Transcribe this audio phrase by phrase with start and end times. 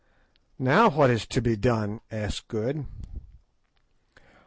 [0.57, 2.87] _"Now what is to be done?" asked Good.